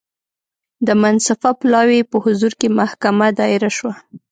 [0.87, 3.93] د منصفه پلاوي په حضور کې محکمه دایره شوه.